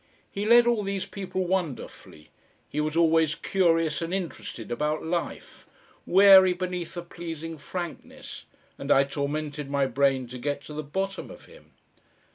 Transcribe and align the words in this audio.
He 0.31 0.47
led 0.47 0.65
all 0.65 0.81
these 0.81 1.05
people 1.05 1.45
wonderfully. 1.45 2.31
He 2.67 2.81
was 2.81 2.97
always 2.97 3.35
curious 3.35 4.01
and 4.01 4.11
interested 4.11 4.71
about 4.71 5.05
life, 5.05 5.67
wary 6.07 6.53
beneath 6.53 6.97
a 6.97 7.03
pleasing 7.03 7.59
frankness 7.59 8.45
and 8.79 8.91
I 8.91 9.03
tormented 9.03 9.69
my 9.69 9.85
brain 9.85 10.25
to 10.29 10.39
get 10.39 10.63
to 10.63 10.73
the 10.73 10.81
bottom 10.81 11.29
of 11.29 11.45
him. 11.45 11.73